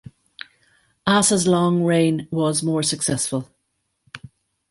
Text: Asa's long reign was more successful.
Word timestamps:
Asa's 1.05 1.45
long 1.45 1.83
reign 1.83 2.27
was 2.31 2.63
more 2.63 2.81
successful. 2.81 3.49